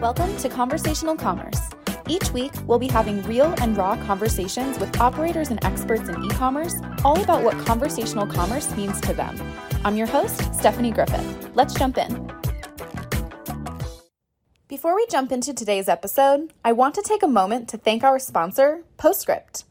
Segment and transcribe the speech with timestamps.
[0.00, 1.58] Welcome to Conversational Commerce.
[2.08, 6.28] Each week, we'll be having real and raw conversations with operators and experts in e
[6.28, 9.36] commerce, all about what conversational commerce means to them.
[9.84, 11.50] I'm your host, Stephanie Griffith.
[11.56, 12.30] Let's jump in.
[14.68, 18.20] Before we jump into today's episode, I want to take a moment to thank our
[18.20, 19.64] sponsor, Postscript.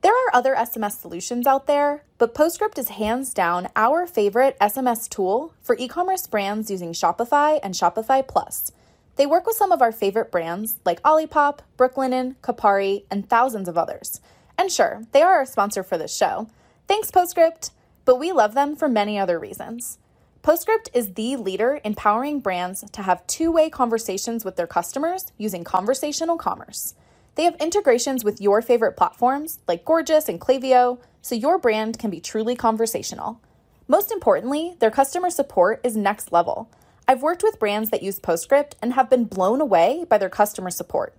[0.00, 5.10] There are other SMS solutions out there, but Postscript is hands down our favorite SMS
[5.10, 8.72] tool for e commerce brands using Shopify and Shopify Plus.
[9.16, 13.78] They work with some of our favorite brands like Olipop, Brooklinen, Kapari, and thousands of
[13.78, 14.20] others.
[14.58, 16.48] And sure, they are our sponsor for this show.
[16.88, 17.70] Thanks, Postscript,
[18.04, 19.98] but we love them for many other reasons.
[20.42, 25.32] Postscript is the leader in powering brands to have two way conversations with their customers
[25.38, 26.94] using conversational commerce.
[27.36, 32.10] They have integrations with your favorite platforms like Gorgias and Klaviyo, so your brand can
[32.10, 33.40] be truly conversational.
[33.88, 36.68] Most importantly, their customer support is next level.
[37.06, 40.70] I've worked with brands that use Postscript and have been blown away by their customer
[40.70, 41.14] support.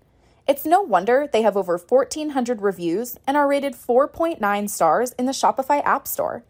[0.48, 5.32] It's no wonder they have over 1,400 reviews and are rated 4.9 stars in the
[5.32, 6.44] Shopify App Store.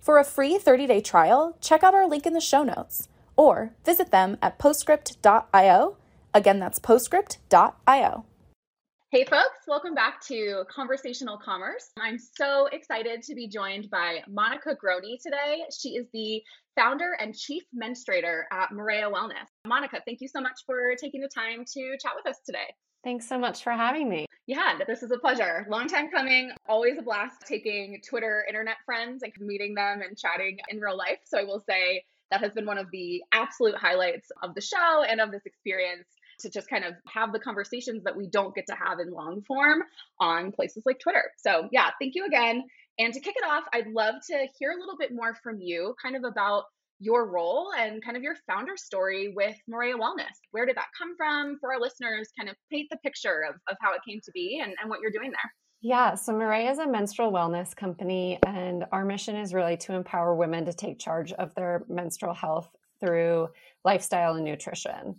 [0.00, 3.72] For a free 30 day trial, check out our link in the show notes or
[3.84, 5.96] visit them at postscript.io.
[6.34, 8.24] Again, that's postscript.io.
[9.14, 11.92] Hey, folks, welcome back to Conversational Commerce.
[12.00, 15.62] I'm so excited to be joined by Monica Grohne today.
[15.70, 16.42] She is the
[16.74, 19.46] founder and chief menstruator at Marea Wellness.
[19.68, 22.74] Monica, thank you so much for taking the time to chat with us today.
[23.04, 24.26] Thanks so much for having me.
[24.48, 25.64] Yeah, this is a pleasure.
[25.70, 26.50] Long time coming.
[26.68, 31.20] Always a blast taking Twitter internet friends and meeting them and chatting in real life.
[31.22, 35.04] So I will say that has been one of the absolute highlights of the show
[35.08, 36.08] and of this experience
[36.44, 39.42] to just kind of have the conversations that we don't get to have in long
[39.42, 39.82] form
[40.20, 41.24] on places like Twitter.
[41.38, 42.62] So, yeah, thank you again.
[42.98, 45.94] And to kick it off, I'd love to hear a little bit more from you,
[46.00, 46.64] kind of about
[47.00, 50.36] your role and kind of your founder story with Marea Wellness.
[50.52, 52.28] Where did that come from for our listeners?
[52.38, 55.00] Kind of paint the picture of, of how it came to be and, and what
[55.00, 55.52] you're doing there.
[55.80, 60.34] Yeah, so Marea is a menstrual wellness company, and our mission is really to empower
[60.34, 63.48] women to take charge of their menstrual health through
[63.84, 65.16] lifestyle and nutrition.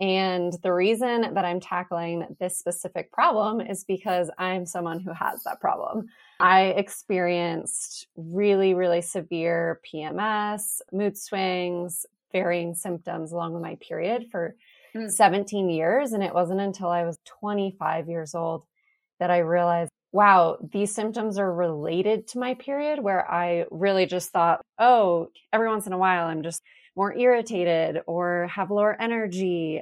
[0.00, 5.42] And the reason that I'm tackling this specific problem is because I'm someone who has
[5.42, 6.08] that problem.
[6.38, 14.54] I experienced really, really severe PMS, mood swings, varying symptoms along with my period for
[14.94, 15.10] mm.
[15.10, 16.12] 17 years.
[16.12, 18.64] And it wasn't until I was 25 years old
[19.18, 24.30] that I realized, wow, these symptoms are related to my period, where I really just
[24.30, 26.62] thought, oh, every once in a while I'm just
[26.98, 29.80] more irritated or have lower energy.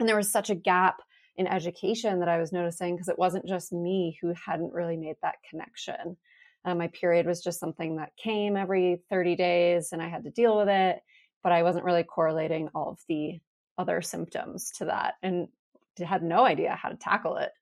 [0.00, 1.02] And there was such a gap
[1.36, 5.16] in education that I was noticing because it wasn't just me who hadn't really made
[5.20, 6.16] that connection.
[6.64, 10.30] Um, my period was just something that came every 30 days and I had to
[10.30, 11.00] deal with it,
[11.42, 13.40] but I wasn't really correlating all of the
[13.76, 15.48] other symptoms to that and
[16.02, 17.52] had no idea how to tackle it.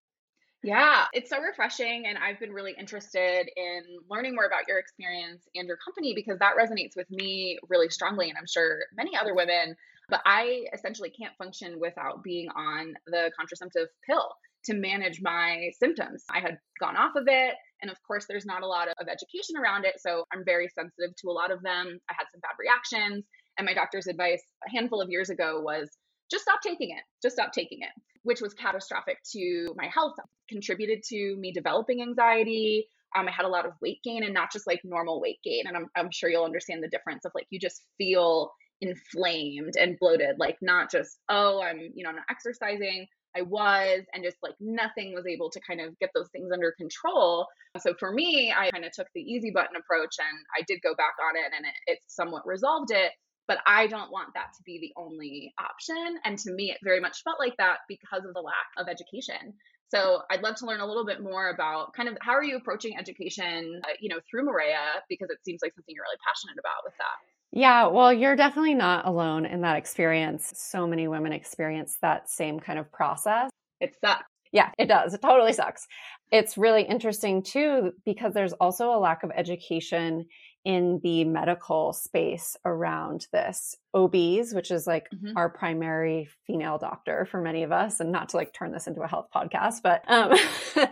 [0.62, 2.04] Yeah, it's so refreshing.
[2.06, 6.38] And I've been really interested in learning more about your experience and your company because
[6.38, 8.28] that resonates with me really strongly.
[8.28, 9.74] And I'm sure many other women,
[10.08, 14.28] but I essentially can't function without being on the contraceptive pill
[14.66, 16.22] to manage my symptoms.
[16.30, 17.54] I had gone off of it.
[17.82, 19.94] And of course, there's not a lot of education around it.
[19.98, 21.98] So I'm very sensitive to a lot of them.
[22.08, 23.24] I had some bad reactions.
[23.58, 25.90] And my doctor's advice a handful of years ago was
[26.32, 27.90] just stop taking it, just stop taking it,
[28.22, 30.14] which was catastrophic to my health,
[30.48, 32.88] contributed to me developing anxiety.
[33.16, 35.64] Um, I had a lot of weight gain and not just like normal weight gain.
[35.66, 38.50] And I'm, I'm sure you'll understand the difference of like you just feel
[38.80, 43.06] inflamed and bloated, like not just, oh, I'm, you know, I'm not exercising.
[43.36, 46.72] I was, and just like nothing was able to kind of get those things under
[46.72, 47.46] control.
[47.80, 50.94] So for me, I kind of took the easy button approach and I did go
[50.94, 53.12] back on it and it, it somewhat resolved it
[53.48, 56.18] but I don't want that to be the only option.
[56.24, 59.54] And to me, it very much felt like that because of the lack of education.
[59.88, 62.56] So I'd love to learn a little bit more about kind of how are you
[62.56, 66.58] approaching education, uh, you know, through Marea because it seems like something you're really passionate
[66.58, 67.58] about with that.
[67.58, 70.54] Yeah, well, you're definitely not alone in that experience.
[70.56, 73.50] So many women experience that same kind of process.
[73.80, 74.24] It sucks.
[74.52, 75.12] Yeah, it does.
[75.12, 75.86] It totally sucks.
[76.30, 80.26] It's really interesting too because there's also a lack of education
[80.64, 83.76] in the medical space around this.
[83.94, 85.36] OBs, which is like mm-hmm.
[85.36, 89.02] our primary female doctor for many of us, and not to like turn this into
[89.02, 90.32] a health podcast, but um,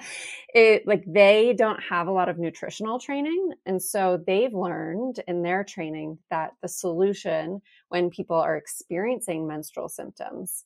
[0.54, 3.52] it like they don't have a lot of nutritional training.
[3.64, 9.88] And so they've learned in their training that the solution when people are experiencing menstrual
[9.88, 10.64] symptoms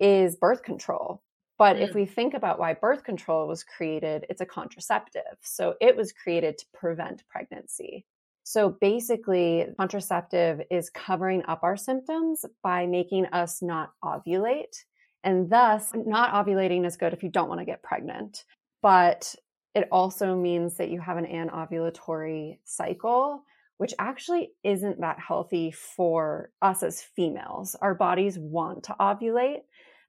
[0.00, 1.22] is birth control.
[1.58, 1.82] But mm.
[1.82, 5.38] if we think about why birth control was created, it's a contraceptive.
[5.42, 8.06] So it was created to prevent pregnancy.
[8.44, 14.76] So basically, contraceptive is covering up our symptoms by making us not ovulate.
[15.24, 18.44] And thus, not ovulating is good if you don't want to get pregnant,
[18.82, 19.34] but
[19.74, 23.42] it also means that you have an anovulatory cycle,
[23.78, 27.74] which actually isn't that healthy for us as females.
[27.80, 29.62] Our bodies want to ovulate.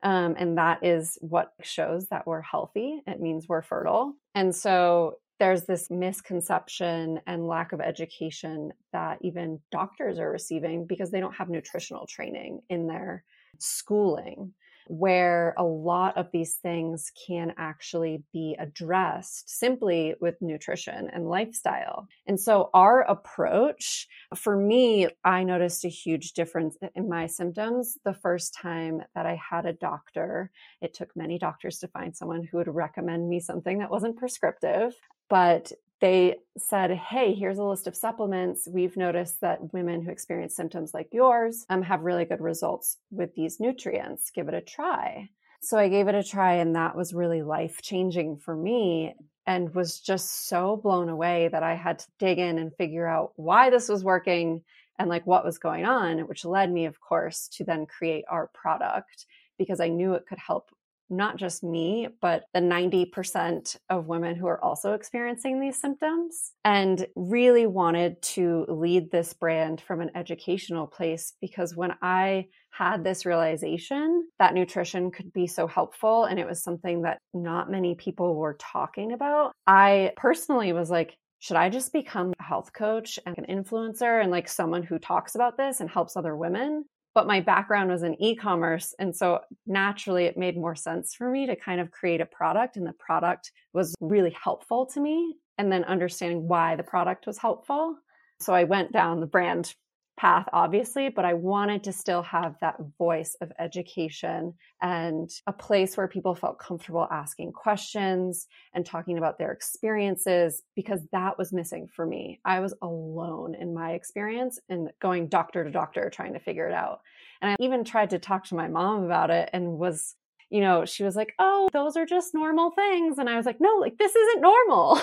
[0.03, 3.01] Um, and that is what shows that we're healthy.
[3.07, 4.13] It means we're fertile.
[4.35, 11.11] And so there's this misconception and lack of education that even doctors are receiving because
[11.11, 13.23] they don't have nutritional training in their
[13.59, 14.53] schooling
[14.87, 22.07] where a lot of these things can actually be addressed simply with nutrition and lifestyle.
[22.27, 28.13] And so, our approach for me, I noticed a huge difference in my symptoms the
[28.13, 30.51] first time that I had a doctor.
[30.81, 34.93] It took many doctors to find someone who would recommend me something that wasn't prescriptive.
[35.29, 38.67] But they said, Hey, here's a list of supplements.
[38.67, 43.33] We've noticed that women who experience symptoms like yours um, have really good results with
[43.35, 44.29] these nutrients.
[44.29, 45.29] Give it a try.
[45.61, 49.15] So I gave it a try, and that was really life changing for me
[49.47, 53.33] and was just so blown away that I had to dig in and figure out
[53.35, 54.63] why this was working
[54.99, 58.47] and like what was going on, which led me, of course, to then create our
[58.53, 59.25] product
[59.57, 60.69] because I knew it could help
[61.09, 67.05] not just me, but the 90% of women who are also experiencing these symptoms, and
[67.15, 73.25] really wanted to lead this brand from an educational place because when I had this
[73.25, 78.35] realization that nutrition could be so helpful and it was something that not many people
[78.35, 83.37] were talking about, I personally was like, should I just become a health coach and
[83.37, 86.85] an influencer and like someone who talks about this and helps other women?
[87.15, 91.47] But my background was in e-commerce and so naturally it made more sense for me
[91.47, 95.71] to kind of create a product and the product was really helpful to me and
[95.71, 97.95] then understanding why the product was helpful.
[98.41, 99.73] So i went down the brand
[100.17, 105.97] path, obviously, but I wanted to still have that voice of education and a place
[105.97, 111.87] where people felt comfortable asking questions and talking about their experiences because that was missing
[111.93, 112.39] for me.
[112.45, 116.73] I was alone in my experience and going doctor to doctor trying to figure it
[116.73, 117.01] out.
[117.41, 120.15] And I even tried to talk to my mom about it and was
[120.51, 123.59] you know, she was like, "Oh, those are just normal things." And I was like,
[123.59, 125.01] "No, like this isn't normal."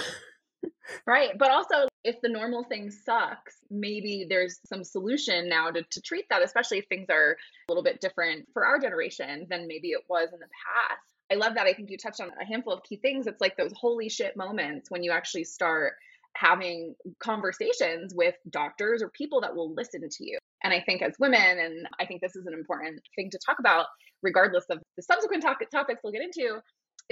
[1.06, 1.36] right.
[1.36, 6.24] But also, if the normal thing sucks, maybe there's some solution now to, to treat
[6.30, 10.02] that, especially if things are a little bit different for our generation than maybe it
[10.08, 11.00] was in the past.
[11.30, 11.66] I love that.
[11.66, 13.26] I think you touched on a handful of key things.
[13.26, 15.94] It's like those holy shit moments when you actually start
[16.34, 20.38] having conversations with doctors or people that will listen to you.
[20.62, 23.58] And I think as women, and I think this is an important thing to talk
[23.58, 23.86] about,
[24.22, 26.60] regardless of the subsequent to- topics we'll get into,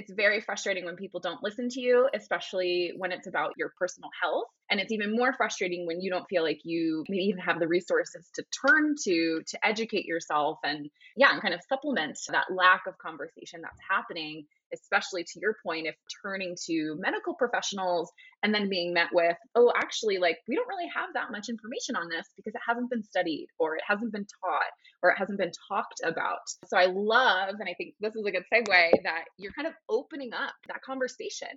[0.01, 4.09] it's very frustrating when people don't listen to you, especially when it's about your personal
[4.23, 4.47] health.
[4.71, 7.69] And it's even more frustrating when you don't feel like you maybe even have the
[7.69, 12.87] resources to turn to to educate yourself and yeah, and kind of supplement that lack
[12.87, 18.11] of conversation that's happening especially to your point, if turning to medical professionals
[18.43, 21.97] and then being met with, oh, actually, like we don't really have that much information
[21.97, 24.71] on this because it hasn't been studied or it hasn't been taught
[25.03, 26.41] or it hasn't been talked about.
[26.67, 29.75] So I love, and I think this is a good segue, that you're kind of
[29.89, 31.49] opening up that conversation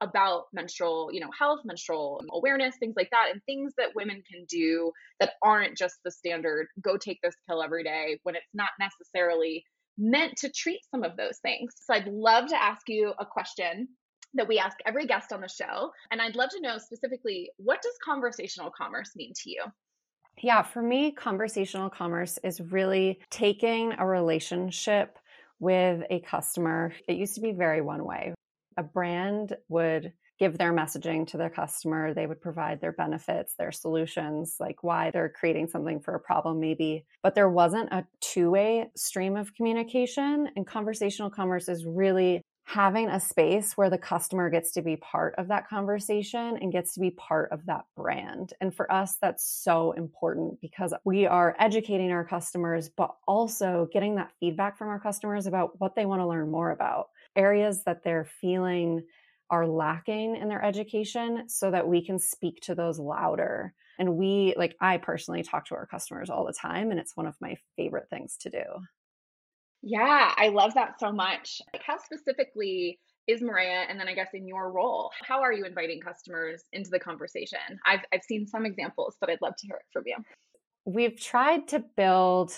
[0.00, 4.44] about menstrual, you know, health, menstrual awareness, things like that, and things that women can
[4.48, 4.90] do
[5.20, 9.64] that aren't just the standard go take this pill every day when it's not necessarily
[9.96, 11.72] meant to treat some of those things.
[11.84, 13.88] So I'd love to ask you a question
[14.34, 15.92] that we ask every guest on the show.
[16.10, 19.62] And I'd love to know specifically what does conversational commerce mean to you?
[20.38, 25.18] Yeah, for me, conversational commerce is really taking a relationship
[25.60, 26.92] with a customer.
[27.06, 28.34] It used to be very one way.
[28.76, 32.14] A brand would give their messaging to their customer.
[32.14, 36.58] They would provide their benefits, their solutions, like why they're creating something for a problem,
[36.58, 37.04] maybe.
[37.22, 40.48] But there wasn't a two way stream of communication.
[40.56, 45.34] And conversational commerce is really having a space where the customer gets to be part
[45.36, 48.52] of that conversation and gets to be part of that brand.
[48.60, 54.14] And for us, that's so important because we are educating our customers, but also getting
[54.16, 58.04] that feedback from our customers about what they want to learn more about, areas that
[58.04, 59.02] they're feeling
[59.50, 63.74] are lacking in their education so that we can speak to those louder.
[63.98, 67.26] And we, like, I personally talk to our customers all the time, and it's one
[67.26, 68.62] of my favorite things to do.
[69.82, 71.60] Yeah, I love that so much.
[71.72, 75.64] Like, how specifically is Marea, and then I guess in your role, how are you
[75.64, 77.58] inviting customers into the conversation?
[77.86, 80.16] I've, I've seen some examples, but I'd love to hear it from you.
[80.84, 82.52] We've tried to build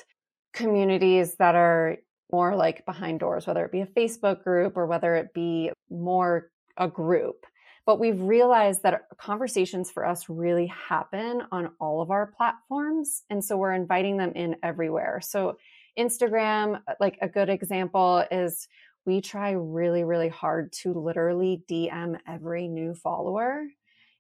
[0.55, 1.99] communities that are
[2.33, 6.51] more like behind doors, whether it be a Facebook group or whether it be more
[6.77, 7.45] a group.
[7.87, 13.23] But we've realized that conversations for us really happen on all of our platforms.
[13.29, 15.21] And so we're inviting them in everywhere.
[15.23, 15.59] So
[15.99, 18.69] Instagram, uh, like a good example is
[19.07, 23.69] we try really, really hard to literally DM every new follower, mm.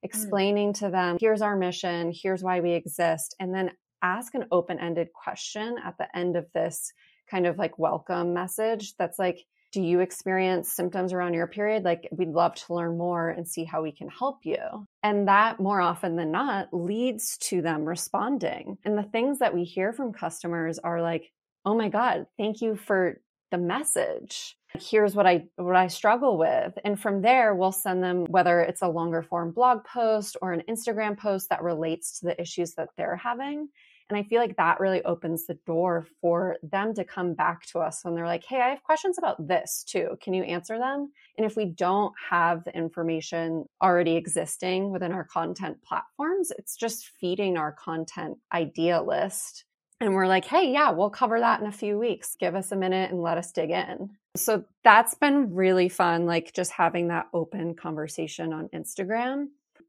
[0.03, 0.79] explaining mm.
[0.79, 3.71] to them, here's our mission, here's why we exist, and then
[4.03, 6.93] ask an open ended question at the end of this
[7.31, 9.39] kind of like welcome message that's like,
[9.73, 11.83] do you experience symptoms around your period?
[11.83, 14.87] Like, we'd love to learn more and see how we can help you.
[15.03, 18.79] And that more often than not leads to them responding.
[18.85, 21.33] And the things that we hear from customers are like,
[21.65, 24.57] oh my God, thank you for the message.
[24.77, 26.77] Here's what I what I struggle with.
[26.85, 30.65] And from there we'll send them whether it's a longer form blog post or an
[30.69, 33.69] Instagram post that relates to the issues that they're having.
[34.11, 37.79] And I feel like that really opens the door for them to come back to
[37.79, 40.19] us when they're like, hey, I have questions about this too.
[40.21, 41.11] Can you answer them?
[41.39, 47.13] And if we don't have the information already existing within our content platforms, it's just
[47.19, 49.65] feeding our content idea list.
[50.05, 52.37] And we're like, hey, yeah, we'll cover that in a few weeks.
[52.39, 54.11] Give us a minute and let us dig in.
[54.37, 59.47] So that's been really fun, like just having that open conversation on Instagram.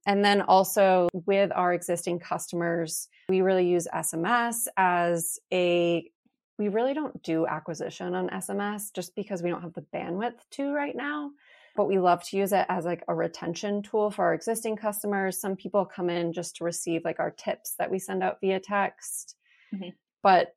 [0.08, 6.10] And then also with our existing customers, we really use SMS as a
[6.58, 10.72] we really don't do acquisition on SMS just because we don't have the bandwidth to
[10.72, 11.32] right now.
[11.76, 15.42] But we love to use it as like a retention tool for our existing customers.
[15.42, 18.62] Some people come in just to receive like our tips that we send out via
[18.62, 19.36] text.
[19.74, 19.90] Mm-hmm.
[20.26, 20.56] But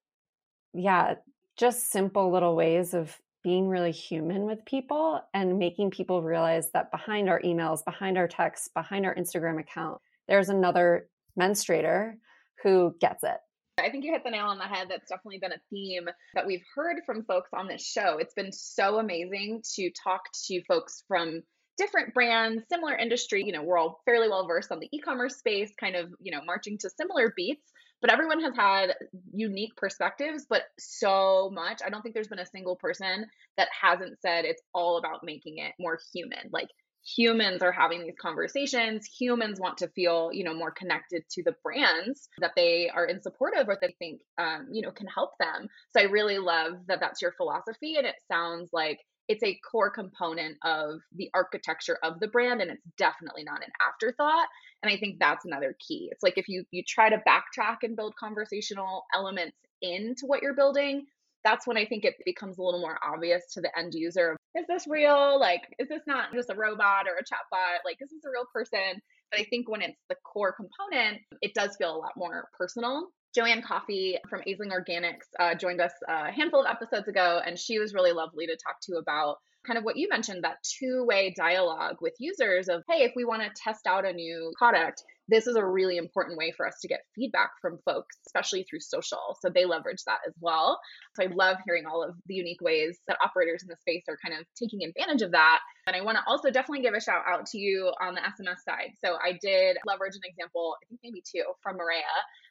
[0.73, 1.17] yeah,
[1.59, 6.91] just simple little ways of being really human with people and making people realize that
[6.91, 12.15] behind our emails, behind our texts, behind our Instagram account, there's another menstruator
[12.63, 13.37] who gets it.
[13.79, 14.87] I think you hit the nail on the head.
[14.89, 18.17] That's definitely been a theme that we've heard from folks on this show.
[18.19, 21.43] It's been so amazing to talk to folks from
[21.77, 23.45] different brands, similar industry.
[23.45, 26.33] You know, we're all fairly well versed on the e commerce space, kind of, you
[26.33, 27.71] know, marching to similar beats
[28.01, 28.95] but everyone has had
[29.33, 31.81] unique perspectives but so much.
[31.85, 33.27] I don't think there's been a single person
[33.57, 36.51] that hasn't said it's all about making it more human.
[36.53, 36.69] Like
[37.17, 39.07] humans are having these conversations.
[39.19, 43.23] Humans want to feel you know more connected to the brands that they are in
[43.23, 45.69] support of or they think um, you know can help them.
[45.97, 49.91] So i really love that that's your philosophy and it sounds like it's a core
[49.91, 54.49] component of the architecture of the brand and it's definitely not an afterthought
[54.83, 56.09] and i think that's another key.
[56.11, 60.57] It's like if you you try to backtrack and build conversational elements into what you're
[60.57, 61.07] building
[61.45, 64.67] that's when i think it becomes a little more obvious to the end user is
[64.67, 65.39] this real?
[65.39, 67.85] Like is this not just a robot or a chatbot?
[67.85, 69.01] Like is this a real person?
[69.31, 73.09] But i think when it's the core component it does feel a lot more personal
[73.35, 77.79] Joanne Coffey from Aisling Organics uh, joined us a handful of episodes ago, and she
[77.79, 79.37] was really lovely to talk to about
[79.69, 83.25] kind of what you mentioned that two way dialogue with users of, hey, if we
[83.25, 86.79] want to test out a new product, this is a really important way for us
[86.81, 89.37] to get feedback from folks, especially through social.
[89.43, 90.81] So they leverage that as well.
[91.15, 94.17] So I love hearing all of the unique ways that operators in the space are
[94.25, 95.61] kind of taking advantage of that.
[95.87, 98.61] And I want to also definitely give a shout out to you on the SMS
[98.67, 98.93] side.
[99.05, 102.03] So I did leverage an example, I think maybe two, from Marea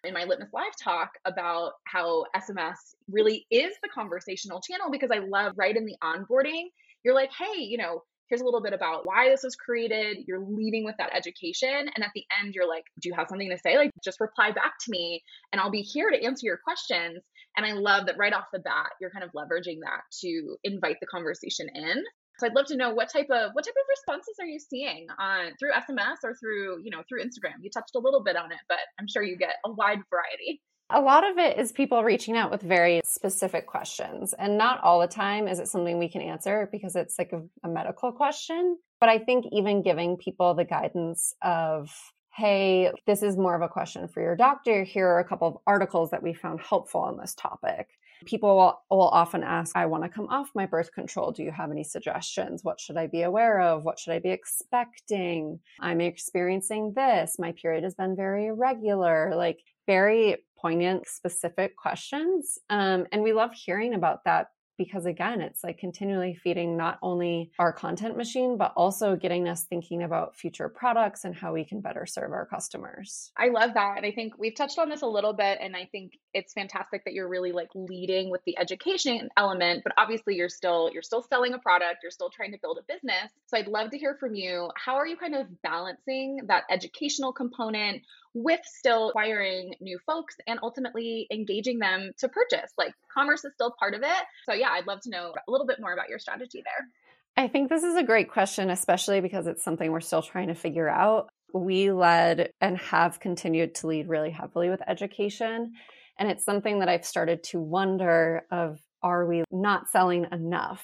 [0.03, 2.77] in my Litmus Live talk about how SMS
[3.09, 6.65] really is the conversational channel because I love right in the onboarding,
[7.07, 10.17] you're like, hey, you know, here's a little bit about why this was created.
[10.27, 11.69] You're leading with that education.
[11.95, 13.77] And at the end, you're like, do you have something to say?
[13.77, 15.23] Like, just reply back to me
[15.53, 17.23] and I'll be here to answer your questions.
[17.55, 20.97] And I love that right off the bat, you're kind of leveraging that to invite
[20.99, 22.03] the conversation in.
[22.39, 25.07] So I'd love to know what type of what type of responses are you seeing
[25.17, 27.55] on through SMS or through, you know, through Instagram?
[27.61, 30.61] You touched a little bit on it, but I'm sure you get a wide variety.
[30.89, 34.33] A lot of it is people reaching out with very specific questions.
[34.33, 37.41] And not all the time is it something we can answer because it's like a,
[37.63, 38.77] a, medical question.
[39.01, 41.91] But I think even giving people the guidance of,
[42.33, 44.85] hey, this is more of a question for your doctor.
[44.85, 47.89] Here are a couple of articles that we found helpful on this topic.
[48.25, 51.31] People will, will often ask, I want to come off my birth control.
[51.31, 52.63] Do you have any suggestions?
[52.63, 53.83] What should I be aware of?
[53.83, 55.59] What should I be expecting?
[55.81, 57.35] I'm experiencing this.
[57.37, 59.33] My period has been very irregular.
[59.35, 62.57] Like, very poignant, specific questions.
[62.69, 64.47] Um, and we love hearing about that
[64.77, 69.63] because again it's like continually feeding not only our content machine but also getting us
[69.63, 73.97] thinking about future products and how we can better serve our customers i love that
[73.97, 77.03] and i think we've touched on this a little bit and i think it's fantastic
[77.03, 81.23] that you're really like leading with the education element but obviously you're still you're still
[81.23, 84.15] selling a product you're still trying to build a business so i'd love to hear
[84.19, 88.01] from you how are you kind of balancing that educational component
[88.43, 92.71] with still acquiring new folks and ultimately engaging them to purchase.
[92.77, 94.23] Like commerce is still part of it.
[94.47, 96.87] So, yeah, I'd love to know a little bit more about your strategy there.
[97.35, 100.55] I think this is a great question, especially because it's something we're still trying to
[100.55, 101.29] figure out.
[101.53, 105.73] We led and have continued to lead really heavily with education.
[106.19, 110.83] And it's something that I've started to wonder of are we not selling enough?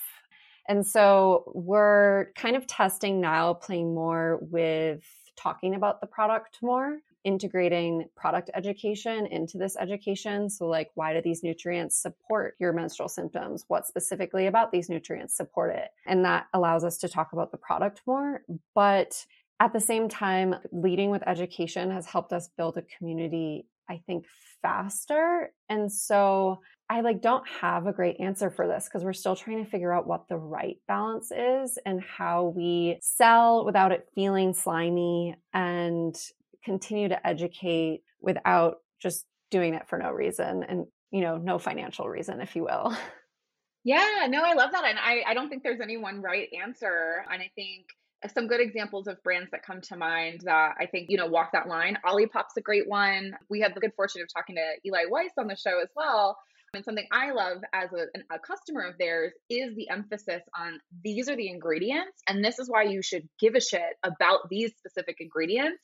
[0.68, 5.04] And so we're kind of testing now, playing more with
[5.36, 10.50] talking about the product more, integrating product education into this education.
[10.50, 13.66] So, like, why do these nutrients support your menstrual symptoms?
[13.68, 15.90] What specifically about these nutrients support it?
[16.06, 18.44] And that allows us to talk about the product more.
[18.76, 19.26] But
[19.60, 24.26] at the same time, leading with education has helped us build a community, I think,
[24.62, 25.52] faster.
[25.70, 29.64] And so I like don't have a great answer for this because we're still trying
[29.64, 34.54] to figure out what the right balance is and how we sell without it feeling
[34.54, 36.16] slimy and
[36.64, 42.10] continue to educate without just doing it for no reason and you know no financial
[42.10, 42.96] reason if you will
[43.84, 47.24] yeah no i love that and i, I don't think there's any one right answer
[47.32, 47.86] and i think
[48.34, 51.52] some good examples of brands that come to mind that I think, you know, walk
[51.54, 51.98] that line.
[52.06, 53.36] Olipop's a great one.
[53.50, 56.38] We had the good fortune of talking to Eli Weiss on the show as well.
[56.74, 61.30] And something I love as a, a, customer of theirs is the emphasis on these
[61.30, 65.18] are the ingredients, and this is why you should give a shit about these specific
[65.20, 65.78] ingredients.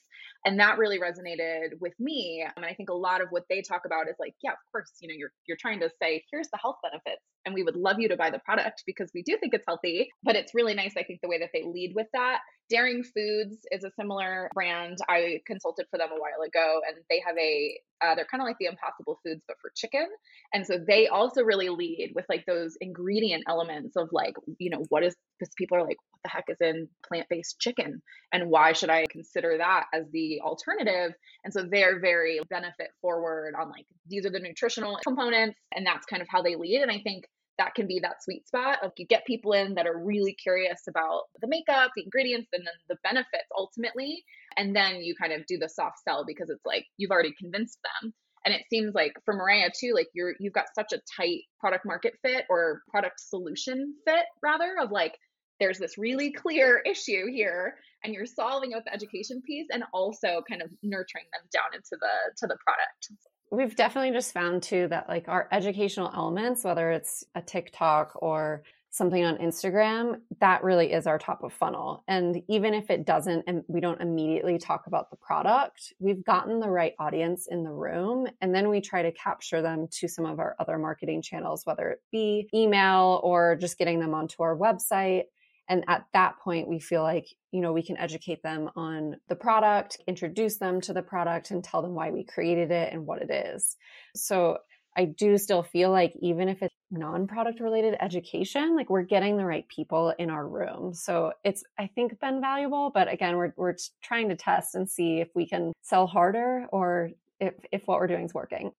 [0.46, 2.46] And that really resonated with me.
[2.46, 4.58] I And I think a lot of what they talk about is like, yeah, of
[4.72, 7.76] course, you know, you're you're trying to say, here's the health benefits, and we would
[7.76, 10.10] love you to buy the product because we do think it's healthy.
[10.24, 12.40] But it's really nice, I think, the way that they lead with that.
[12.70, 14.98] Daring Foods is a similar brand.
[15.08, 18.48] I consulted for them a while ago, and they have a uh, they're kind of
[18.48, 20.08] like the Impossible Foods, but for chicken.
[20.54, 24.86] And so they also really lead with like those ingredient elements of like, you know,
[24.90, 28.02] what is because people are like, what the heck is in plant based chicken?
[28.32, 31.14] And why should I consider that as the alternative?
[31.44, 35.58] And so they're very benefit forward on like, these are the nutritional components.
[35.74, 36.82] And that's kind of how they lead.
[36.82, 37.26] And I think
[37.60, 40.82] that can be that sweet spot of you get people in that are really curious
[40.88, 44.24] about the makeup, the ingredients, and then the benefits ultimately.
[44.58, 47.78] And then you kind of do the soft sell because it's like you've already convinced
[47.84, 48.14] them.
[48.46, 51.86] And it seems like for Marea too, like you're you've got such a tight product
[51.86, 55.18] market fit or product solution fit rather of like
[55.60, 59.84] there's this really clear issue here and you're solving it with the education piece and
[59.94, 63.10] also kind of nurturing them down into the to the product
[63.52, 68.64] we've definitely just found too that like our educational elements whether it's a tiktok or
[68.92, 72.04] something on instagram that really is our top of funnel.
[72.08, 76.60] And even if it doesn't and we don't immediately talk about the product we've gotten
[76.60, 80.26] the right audience in the room and then we try to capture them to some
[80.26, 84.58] of our other marketing channels whether it be email or just getting them onto our
[84.58, 85.26] website
[85.70, 89.36] and at that point, we feel like, you know, we can educate them on the
[89.36, 93.22] product, introduce them to the product, and tell them why we created it and what
[93.22, 93.78] it is.
[94.16, 94.58] So
[94.98, 99.38] I do still feel like even if it's non product related education, like we're getting
[99.38, 100.96] the right people in our room.
[100.96, 102.90] So it's, I think, been valuable.
[102.92, 107.12] But again, we're, we're trying to test and see if we can sell harder or
[107.40, 108.72] if, if what we're doing is working.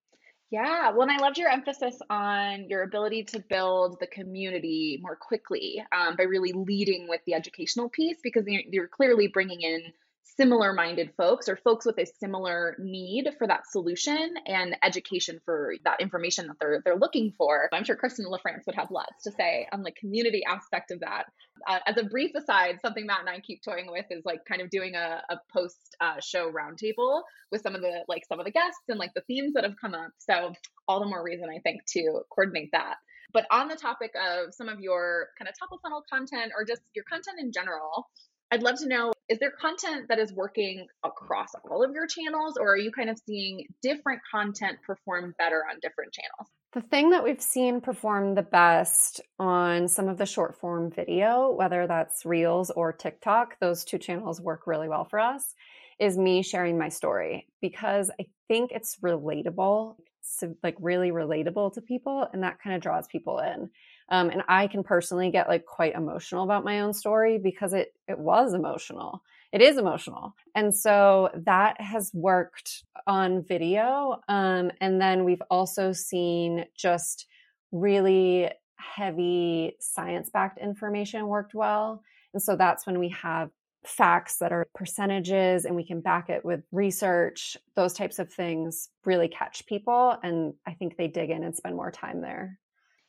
[0.51, 5.15] Yeah, well, and I loved your emphasis on your ability to build the community more
[5.15, 9.81] quickly um, by really leading with the educational piece because you're, you're clearly bringing in
[10.23, 15.75] similar minded folks or folks with a similar need for that solution and education for
[15.85, 17.69] that information that they're they're looking for.
[17.73, 21.25] I'm sure Kristen LaFrance would have lots to say on the community aspect of that.
[21.67, 24.63] Uh, as a brief aside, something Matt and I keep toying with is like kind
[24.63, 28.47] of doing a, a post uh, show roundtable with some of the like some of
[28.47, 30.13] the guests and like the themes that have come up.
[30.19, 30.53] So
[30.89, 32.95] all the more reason I think to coordinate that.
[33.33, 36.65] But on the topic of some of your kind of top of funnel content or
[36.65, 38.09] just your content in general,
[38.53, 42.57] I'd love to know is there content that is working across all of your channels,
[42.57, 46.51] or are you kind of seeing different content perform better on different channels?
[46.73, 51.53] The thing that we've seen perform the best on some of the short form video,
[51.53, 55.55] whether that's Reels or TikTok, those two channels work really well for us,
[56.01, 61.81] is me sharing my story because I think it's relatable, so like really relatable to
[61.81, 63.71] people, and that kind of draws people in.
[64.11, 67.93] Um, and I can personally get like quite emotional about my own story because it
[68.09, 69.23] it was emotional.
[69.53, 74.21] It is emotional, and so that has worked on video.
[74.29, 77.27] Um, and then we've also seen just
[77.73, 82.03] really heavy science backed information worked well.
[82.33, 83.51] And so that's when we have
[83.85, 88.91] facts that are percentages and we can back it with research those types of things
[89.07, 92.59] really catch people and i think they dig in and spend more time there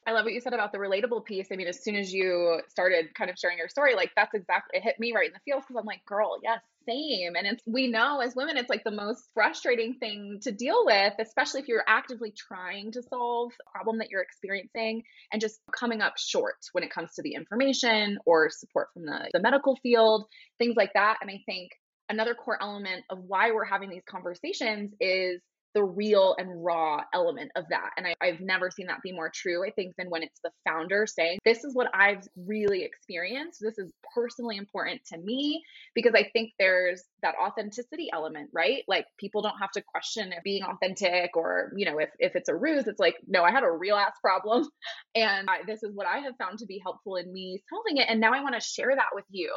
[0.08, 1.48] I love what you said about the relatable piece.
[1.52, 4.80] I mean, as soon as you started kind of sharing your story, like that's exactly
[4.80, 7.36] it hit me right in the feels because I'm like, girl, yes, same.
[7.36, 11.14] And it's we know as women, it's like the most frustrating thing to deal with,
[11.20, 16.02] especially if you're actively trying to solve a problem that you're experiencing and just coming
[16.02, 20.26] up short when it comes to the information or support from the, the medical field,
[20.58, 21.18] things like that.
[21.22, 21.72] And I think
[22.10, 25.42] another core element of why we're having these conversations is
[25.74, 27.92] the real and raw element of that.
[27.98, 30.52] And I, have never seen that be more true, I think, than when it's the
[30.68, 33.60] founder saying, This is what I've really experienced.
[33.62, 35.64] This is personally important to me
[35.96, 38.84] because I think there's that authenticity element, right?
[38.88, 42.50] Like people don't have to question if being authentic or, you know, if, if it's
[42.50, 44.68] a ruse, it's like, no, I had a real ass problem.
[45.14, 48.08] And I, this is what I have found to be helpful in me solving it.
[48.10, 49.52] And now I want to share that with you.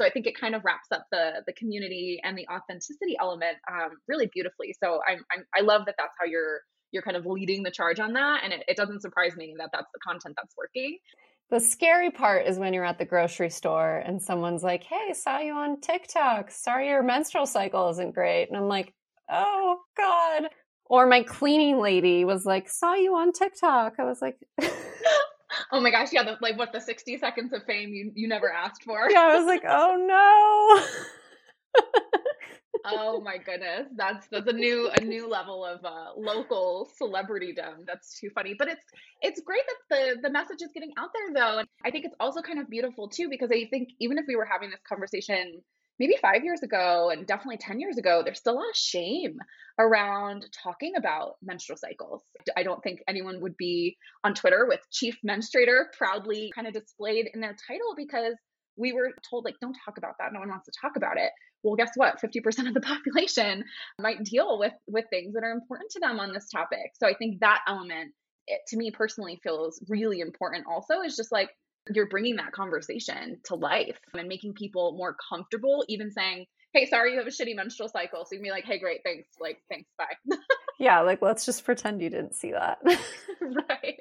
[0.00, 3.58] So I think it kind of wraps up the the community and the authenticity element
[3.70, 4.74] um, really beautifully.
[4.82, 6.60] So I'm, I'm I love that that's how you're
[6.92, 9.70] you're kind of leading the charge on that, and it, it doesn't surprise me that
[9.72, 10.98] that's the content that's working.
[11.50, 15.38] The scary part is when you're at the grocery store and someone's like, "Hey, saw
[15.38, 16.50] you on TikTok.
[16.50, 18.94] Sorry your menstrual cycle isn't great," and I'm like,
[19.30, 20.48] "Oh God."
[20.86, 24.38] Or my cleaning lady was like, "Saw you on TikTok." I was like.
[25.72, 28.52] oh my gosh, yeah, the, like what the 60 seconds of fame you you never
[28.52, 29.10] asked for.
[29.10, 30.86] Yeah, I was like, oh no.
[32.84, 37.86] oh my goodness, that's that's a new a new level of uh, local celebrity celebritydom.
[37.86, 38.84] That's too funny, but it's
[39.22, 42.16] it's great that the the message is getting out there though, and I think it's
[42.20, 45.62] also kind of beautiful too because I think even if we were having this conversation
[45.98, 49.36] maybe five years ago and definitely 10 years ago, there's still a lot of shame
[49.78, 52.22] around talking about menstrual cycles.
[52.56, 57.28] I don't think anyone would be on Twitter with chief menstruator proudly kind of displayed
[57.34, 58.34] in their title because
[58.76, 60.32] we were told, like, don't talk about that.
[60.32, 61.30] No one wants to talk about it.
[61.62, 62.20] Well, guess what?
[62.20, 63.64] 50% of the population
[63.98, 66.92] might deal with with things that are important to them on this topic.
[66.94, 68.12] So I think that element,
[68.46, 71.50] it, to me personally, feels really important also is just like
[71.94, 77.12] you're bringing that conversation to life and making people more comfortable, even saying, Hey, sorry,
[77.12, 78.24] you have a shitty menstrual cycle.
[78.24, 79.28] So you can be like, Hey, great, thanks.
[79.40, 80.36] Like, thanks, bye.
[80.78, 82.78] yeah, like, let's just pretend you didn't see that.
[83.40, 84.00] right.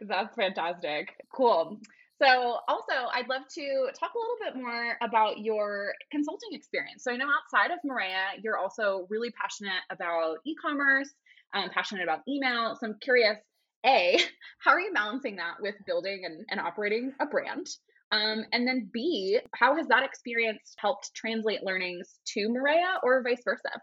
[0.00, 1.14] That's fantastic.
[1.34, 1.80] Cool.
[2.22, 7.04] So, also, I'd love to talk a little bit more about your consulting experience.
[7.04, 11.10] So, I know outside of Marea, you're also really passionate about e commerce,
[11.52, 12.74] um, passionate about email.
[12.80, 13.36] So, I'm curious
[13.84, 14.18] a,
[14.60, 17.66] how are you balancing that with building and, and operating a brand?
[18.12, 23.42] Um, and then B, how has that experience helped translate learnings to Marea or vice
[23.44, 23.80] versa?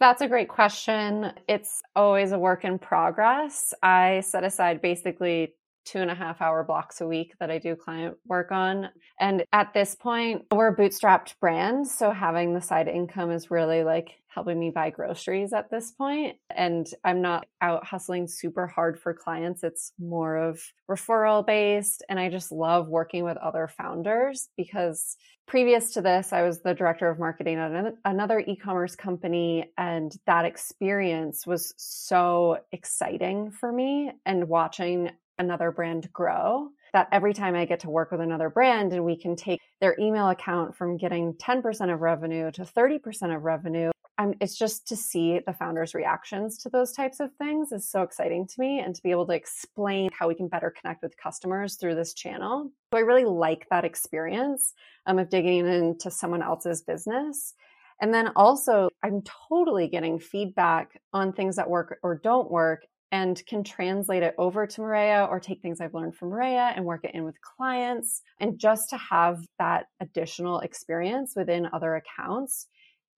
[0.00, 1.32] That's a great question.
[1.48, 3.72] It's always a work in progress.
[3.82, 7.76] I set aside basically two and a half hour blocks a week that I do
[7.76, 8.88] client work on.
[9.20, 11.86] And at this point, we're a bootstrapped brand.
[11.86, 16.36] So having the side income is really like helping me buy groceries at this point.
[16.50, 19.62] And I'm not out hustling super hard for clients.
[19.62, 22.02] It's more of referral based.
[22.08, 25.16] And I just love working with other founders because
[25.46, 29.70] previous to this, I was the director of marketing at another e commerce company.
[29.78, 34.10] And that experience was so exciting for me.
[34.26, 38.92] And watching another brand grow that every time I get to work with another brand
[38.92, 43.42] and we can take their email account from getting 10% of revenue to 30% of
[43.42, 47.90] revenue, I'm, it's just to see the founders' reactions to those types of things is
[47.90, 51.02] so exciting to me and to be able to explain how we can better connect
[51.02, 52.70] with customers through this channel.
[52.92, 54.72] So I really like that experience
[55.06, 57.54] um, of digging into someone else's business.
[58.00, 63.46] And then also, I'm totally getting feedback on things that work or don't work and
[63.46, 67.04] can translate it over to Marea or take things I've learned from Marea and work
[67.04, 68.22] it in with clients.
[68.40, 72.66] And just to have that additional experience within other accounts,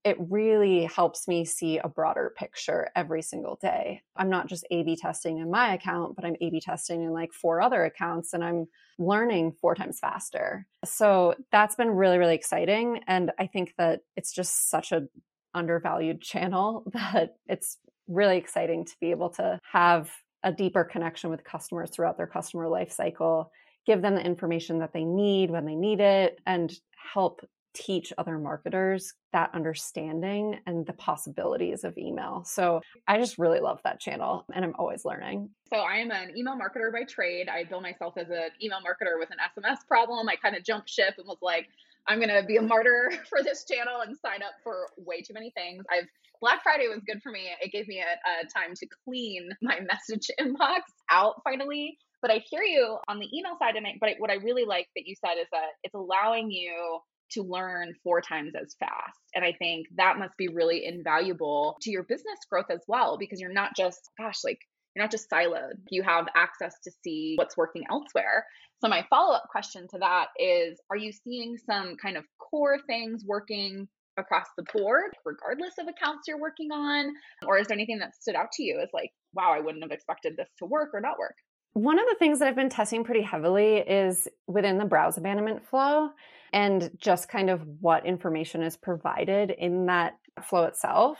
[0.04, 4.02] it really helps me see a broader picture every single day.
[4.14, 7.12] I'm not just A B testing in my account, but I'm A B testing in
[7.12, 8.66] like four other accounts and I'm
[8.98, 10.66] learning four times faster.
[10.84, 13.00] So that's been really, really exciting.
[13.06, 15.08] And I think that it's just such a
[15.54, 17.78] undervalued channel that it's
[18.08, 20.10] really exciting to be able to have
[20.42, 23.50] a deeper connection with customers throughout their customer life cycle,
[23.86, 26.72] give them the information that they need when they need it, and
[27.12, 27.40] help
[27.76, 32.42] teach other marketers that understanding and the possibilities of email.
[32.46, 35.50] So I just really love that channel and I'm always learning.
[35.70, 37.48] So I am an email marketer by trade.
[37.48, 40.26] I bill myself as an email marketer with an SMS problem.
[40.28, 41.68] I kind of jumped ship and was like,
[42.08, 45.50] I'm to be a martyr for this channel and sign up for way too many
[45.50, 45.84] things.
[45.90, 46.06] I've
[46.40, 47.48] Black Friday was good for me.
[47.60, 51.98] It gave me a, a time to clean my message inbox out finally.
[52.22, 54.88] But I hear you on the email side, and I, but what I really like
[54.96, 57.00] that you said is that it's allowing you
[57.32, 59.18] to learn four times as fast.
[59.34, 63.40] And I think that must be really invaluable to your business growth as well, because
[63.40, 64.58] you're not just, gosh, like
[64.96, 65.74] you're not just siloed.
[65.90, 68.46] You have access to see what's working elsewhere.
[68.80, 72.78] So, my follow up question to that is Are you seeing some kind of core
[72.86, 77.12] things working across the board, regardless of accounts you're working on?
[77.46, 79.92] Or is there anything that stood out to you as like, wow, I wouldn't have
[79.92, 81.34] expected this to work or not work?
[81.74, 85.68] One of the things that I've been testing pretty heavily is within the browse abandonment
[85.68, 86.08] flow
[86.54, 91.18] and just kind of what information is provided in that flow itself.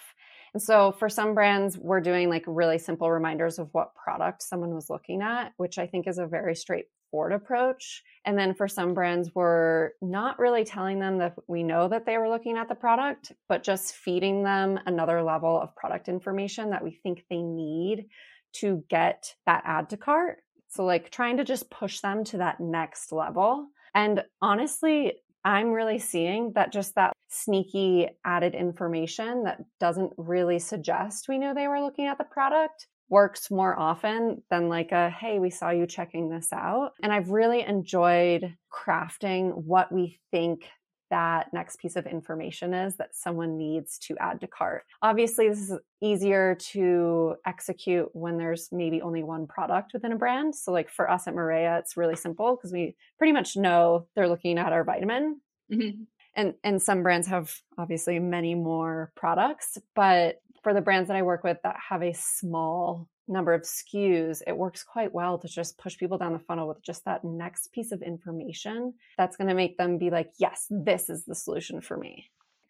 [0.59, 4.91] So for some brands, we're doing like really simple reminders of what product someone was
[4.91, 8.03] looking at, which I think is a very straightforward approach.
[8.25, 12.19] And then for some brands, we're not really telling them that we know that they
[12.19, 16.85] were looking at the product, but just feeding them another level of product information that
[16.85, 18.07] we think they need
[18.55, 20.39] to get that add to cart.
[20.69, 23.69] So, like trying to just push them to that next level.
[23.95, 25.15] And honestly,
[25.47, 31.55] I'm really seeing that just that sneaky added information that doesn't really suggest we know
[31.55, 35.71] they were looking at the product works more often than like a hey we saw
[35.71, 36.95] you checking this out.
[37.01, 40.69] And i've really enjoyed crafting what we think
[41.11, 44.85] that next piece of information is that someone needs to add to cart.
[45.03, 50.55] Obviously, this is easier to execute when there's maybe only one product within a brand.
[50.55, 54.29] So, like for us at Marea, it's really simple because we pretty much know they're
[54.29, 55.41] looking at our vitamin.
[55.73, 56.03] Mm-hmm.
[56.35, 61.23] And, and some brands have obviously many more products, but for the brands that I
[61.23, 65.79] work with that have a small number of SKUs, it works quite well to just
[65.79, 69.55] push people down the funnel with just that next piece of information that's going to
[69.55, 72.27] make them be like, yes, this is the solution for me.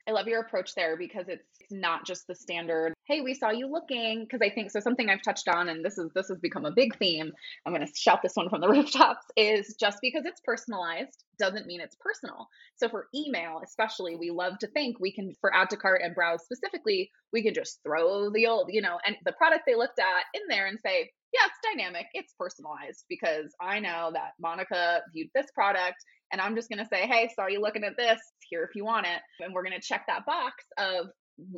[0.09, 3.67] I love your approach there because it's not just the standard, hey, we saw you
[3.67, 4.25] looking.
[4.25, 6.71] Because I think so something I've touched on, and this is this has become a
[6.71, 7.33] big theme.
[7.65, 11.81] I'm gonna shout this one from the rooftops, is just because it's personalized doesn't mean
[11.81, 12.49] it's personal.
[12.77, 16.15] So for email, especially, we love to think we can for add to cart and
[16.15, 19.99] browse specifically, we can just throw the old, you know, and the product they looked
[19.99, 25.03] at in there and say, yeah, it's dynamic, it's personalized because I know that Monica
[25.13, 28.21] viewed this product and I'm just going to say, hey, saw you looking at this.
[28.49, 29.21] here if you want it.
[29.41, 31.07] And we're going to check that box of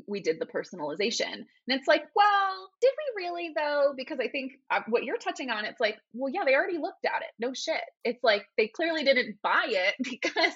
[0.09, 1.33] we did the personalization.
[1.33, 3.95] And it's like, well, did we really though?
[3.97, 7.05] Because I think uh, what you're touching on, it's like, well, yeah, they already looked
[7.05, 7.29] at it.
[7.39, 7.81] No shit.
[8.03, 10.53] It's like they clearly didn't buy it because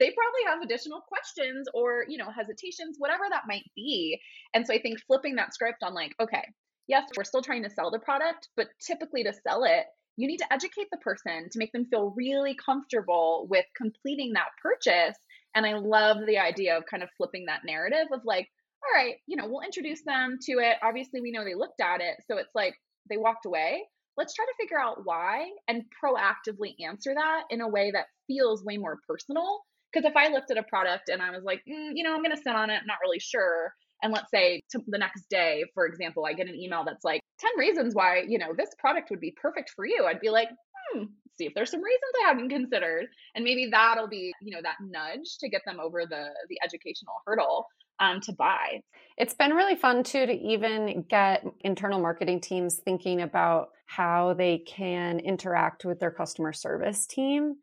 [0.00, 4.20] they probably have additional questions or, you know, hesitations, whatever that might be.
[4.54, 6.44] And so I think flipping that script on like, okay,
[6.88, 9.84] yes, we're still trying to sell the product, but typically to sell it,
[10.16, 14.50] you need to educate the person to make them feel really comfortable with completing that
[14.62, 15.16] purchase.
[15.54, 18.48] And I love the idea of kind of flipping that narrative of like,
[18.82, 20.76] all right, you know, we'll introduce them to it.
[20.82, 22.16] Obviously, we know they looked at it.
[22.28, 22.74] So it's like
[23.08, 23.82] they walked away.
[24.16, 28.64] Let's try to figure out why and proactively answer that in a way that feels
[28.64, 29.62] way more personal.
[29.92, 32.22] Because if I looked at a product and I was like, mm, you know, I'm
[32.22, 33.74] going to sit on it, I'm not really sure.
[34.04, 37.50] And let's say the next day, for example, I get an email that's like 10
[37.58, 40.04] reasons why, you know, this product would be perfect for you.
[40.06, 40.50] I'd be like,
[40.92, 41.04] hmm,
[41.38, 43.06] see if there's some reasons I haven't considered.
[43.34, 47.14] And maybe that'll be, you know, that nudge to get them over the the educational
[47.26, 47.66] hurdle
[47.98, 48.82] um, to buy.
[49.16, 54.58] It's been really fun too to even get internal marketing teams thinking about how they
[54.58, 57.54] can interact with their customer service team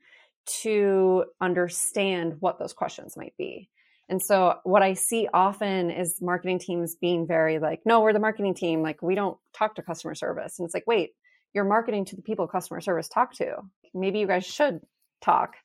[0.64, 3.70] to understand what those questions might be.
[4.12, 8.20] And so what I see often is marketing teams being very like, no, we're the
[8.20, 8.82] marketing team.
[8.82, 10.60] Like we don't talk to customer service.
[10.60, 11.12] And it's like, wait,
[11.54, 13.56] you're marketing to the people customer service talk to.
[13.94, 14.82] Maybe you guys should
[15.22, 15.56] talk.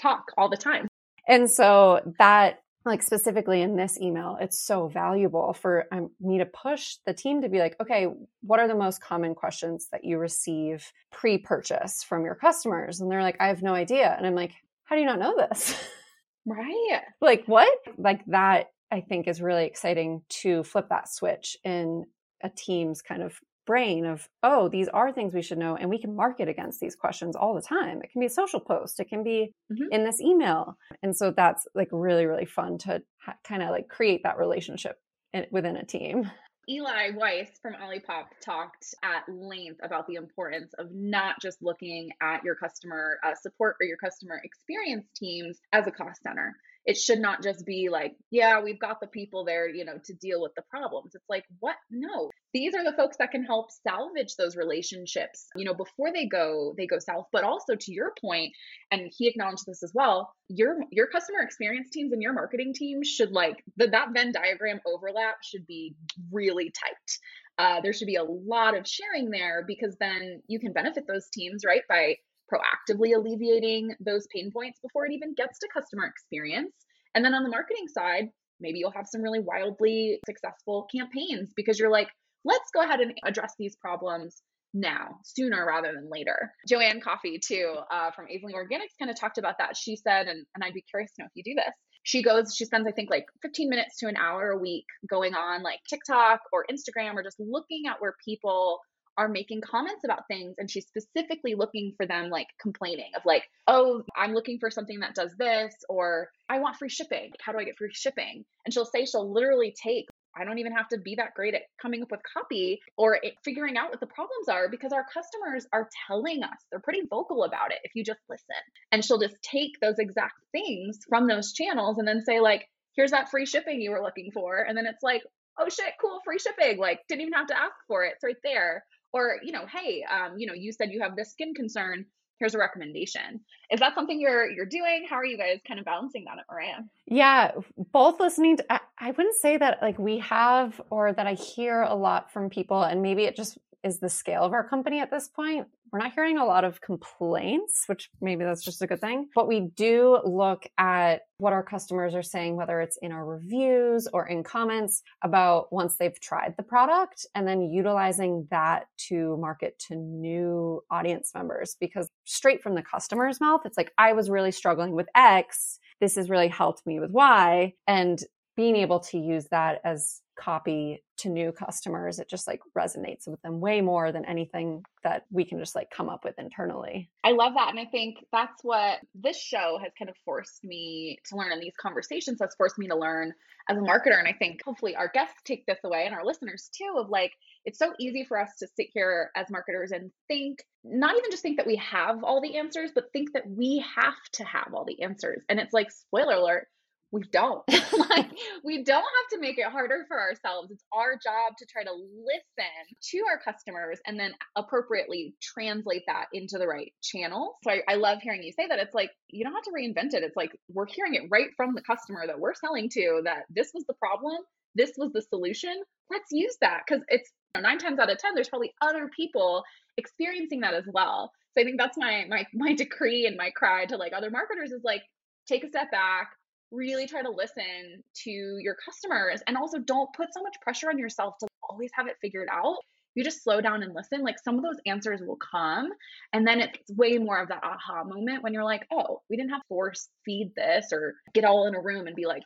[0.00, 0.86] Talk all the time.
[1.26, 6.46] And so that like specifically in this email, it's so valuable for um, me to
[6.46, 8.06] push the team to be like, okay,
[8.40, 13.00] what are the most common questions that you receive pre-purchase from your customers?
[13.00, 14.14] And they're like, I have no idea.
[14.16, 14.52] And I'm like,
[14.84, 15.74] how do you not know this?
[16.46, 17.00] Right.
[17.20, 17.76] Like what?
[17.98, 22.04] Like that I think is really exciting to flip that switch in
[22.42, 25.98] a team's kind of brain of, oh, these are things we should know and we
[25.98, 28.00] can market against these questions all the time.
[28.02, 29.92] It can be a social post, it can be mm-hmm.
[29.92, 30.78] in this email.
[31.02, 34.98] And so that's like really really fun to ha- kind of like create that relationship
[35.32, 36.30] in, within a team.
[36.68, 42.42] Eli Weiss from Olipop talked at length about the importance of not just looking at
[42.42, 47.18] your customer uh, support or your customer experience teams as a cost center it should
[47.18, 50.52] not just be like, yeah, we've got the people there, you know, to deal with
[50.54, 51.14] the problems.
[51.14, 51.74] It's like, what?
[51.90, 52.30] No.
[52.54, 56.74] These are the folks that can help salvage those relationships, you know, before they go
[56.78, 58.52] they go south, but also to your point,
[58.90, 63.08] and he acknowledged this as well, your your customer experience teams and your marketing teams
[63.08, 65.96] should like the, that Venn diagram overlap should be
[66.32, 67.18] really tight.
[67.58, 71.28] Uh, there should be a lot of sharing there because then you can benefit those
[71.32, 71.82] teams, right?
[71.88, 72.16] By
[72.52, 76.74] proactively alleviating those pain points before it even gets to customer experience.
[77.14, 78.28] And then on the marketing side,
[78.60, 82.08] maybe you'll have some really wildly successful campaigns because you're like,
[82.44, 84.42] let's go ahead and address these problems
[84.74, 86.52] now, sooner rather than later.
[86.68, 89.76] Joanne Coffey, too, uh, from Aisling Organics, kind of talked about that.
[89.76, 91.74] She said, and, and I'd be curious to know if you do this.
[92.02, 95.34] She goes, she spends, I think, like 15 minutes to an hour a week going
[95.34, 98.78] on like TikTok or Instagram or just looking at where people
[99.18, 103.44] are making comments about things and she's specifically looking for them like complaining of like
[103.66, 107.58] oh i'm looking for something that does this or i want free shipping how do
[107.58, 110.06] i get free shipping and she'll say she'll literally take
[110.38, 113.76] I don't even have to be that great at coming up with copy or figuring
[113.76, 116.58] out what the problems are because our customers are telling us.
[116.70, 118.56] They're pretty vocal about it if you just listen.
[118.92, 123.12] And she'll just take those exact things from those channels and then say, like, here's
[123.12, 124.58] that free shipping you were looking for.
[124.60, 125.22] And then it's like,
[125.58, 126.78] oh shit, cool, free shipping.
[126.78, 128.14] Like, didn't even have to ask for it.
[128.14, 128.84] It's right there.
[129.16, 132.04] Or, you know, hey, um, you know, you said you have this skin concern
[132.38, 133.40] here's a recommendation.
[133.70, 135.06] Is that something you're you're doing?
[135.08, 136.86] How are you guys kind of balancing that at Marea?
[137.06, 137.52] Yeah,
[137.92, 141.82] both listening to I, I wouldn't say that like we have or that I hear
[141.82, 145.10] a lot from people and maybe it just is the scale of our company at
[145.10, 145.66] this point.
[145.92, 149.28] We're not hearing a lot of complaints, which maybe that's just a good thing.
[149.34, 154.08] But we do look at what our customers are saying, whether it's in our reviews
[154.12, 159.78] or in comments about once they've tried the product and then utilizing that to market
[159.88, 161.76] to new audience members.
[161.78, 165.78] Because straight from the customer's mouth, it's like, I was really struggling with X.
[166.00, 167.74] This has really helped me with Y.
[167.86, 168.20] And
[168.56, 173.40] being able to use that as copy to new customers it just like resonates with
[173.42, 177.08] them way more than anything that we can just like come up with internally.
[177.24, 181.18] I love that and i think that's what this show has kind of forced me
[181.26, 183.32] to learn in these conversations has forced me to learn
[183.68, 186.70] as a marketer and i think hopefully our guests take this away and our listeners
[186.76, 187.32] too of like
[187.64, 191.42] it's so easy for us to sit here as marketers and think not even just
[191.42, 194.84] think that we have all the answers but think that we have to have all
[194.84, 196.68] the answers and it's like spoiler alert
[197.16, 197.62] we don't.
[198.10, 198.30] Like
[198.62, 200.70] we don't have to make it harder for ourselves.
[200.70, 206.26] It's our job to try to listen to our customers and then appropriately translate that
[206.32, 208.78] into the right channel so I, I, love hearing you say that.
[208.78, 210.22] It's like you don't have to reinvent it.
[210.22, 213.70] It's like we're hearing it right from the customer that we're selling to that this
[213.74, 214.36] was the problem
[214.76, 215.74] this was the solution.
[216.10, 219.10] Let's use that because it's you know, nine times out of ten there's probably other
[219.14, 219.64] people
[219.96, 221.32] experiencing that as well.
[221.56, 224.70] So i think that's my my my decree and my cry to like other marketers
[224.70, 225.02] is like
[225.48, 226.30] take a step back
[226.72, 230.98] really try to listen to your customers and also don't put so much pressure on
[230.98, 232.76] yourself to always have it figured out.
[233.14, 235.88] You just slow down and listen, like some of those answers will come.
[236.34, 239.50] And then it's way more of that aha moment when you're like, oh, we didn't
[239.50, 242.42] have to force feed this or get all in a room and be like,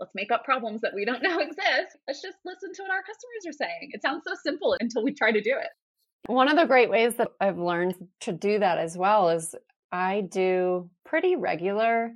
[0.00, 1.96] let's make up problems that we don't know exist.
[2.06, 3.90] Let's just listen to what our customers are saying.
[3.92, 5.68] It sounds so simple until we try to do it.
[6.26, 9.54] One of the great ways that I've learned to do that as well is
[9.92, 12.12] I do pretty regular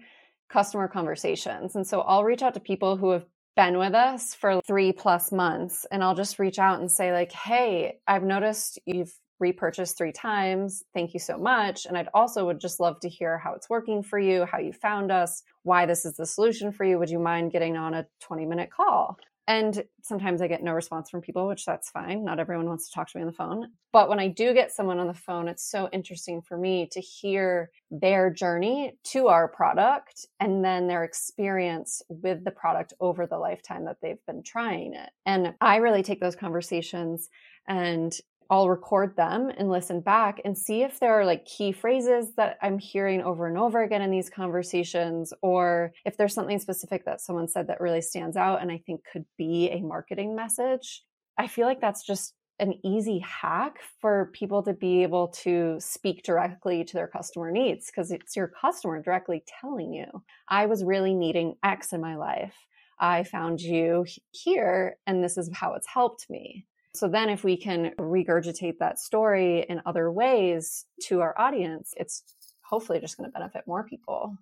[0.53, 1.75] customer conversations.
[1.75, 3.25] And so I'll reach out to people who have
[3.57, 7.33] been with us for three plus months and I'll just reach out and say, like,
[7.33, 10.85] hey, I've noticed you've repurchased three times.
[10.95, 11.87] Thank you so much.
[11.87, 14.73] And I'd also would just love to hear how it's working for you, how you
[14.73, 16.99] found us, why this is the solution for you.
[16.99, 19.19] Would you mind getting on a 20 minute call?
[19.49, 22.25] And sometimes I get no response from people, which that's fine.
[22.25, 23.67] Not everyone wants to talk to me on the phone.
[23.93, 27.01] But when I do get someone on the phone, it's so interesting for me to
[27.01, 33.39] hear their journey to our product and then their experience with the product over the
[33.39, 35.11] lifetime that they've been trying it.
[35.27, 37.29] And I really take those conversations
[37.67, 38.17] and
[38.53, 42.59] I'll record them and listen back and see if there are like key phrases that
[42.61, 47.23] I'm hearing over and over again in these conversations, or if there's something specific that
[47.23, 51.03] someone said that really stands out and I think could be a marketing message.
[51.39, 56.23] I feel like that's just an easy hack for people to be able to speak
[56.23, 60.05] directly to their customer needs because it's your customer directly telling you,
[60.47, 62.55] I was really needing X in my life.
[63.01, 66.67] I found you here, and this is how it's helped me.
[66.95, 72.23] So then if we can regurgitate that story in other ways to our audience, it's
[72.63, 74.37] hopefully just going to benefit more people.